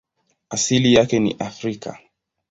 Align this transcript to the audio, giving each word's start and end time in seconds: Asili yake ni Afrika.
Asili 0.49 0.93
yake 0.93 1.19
ni 1.19 1.35
Afrika. 1.39 1.99